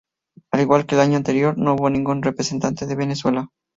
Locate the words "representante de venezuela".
2.23-3.49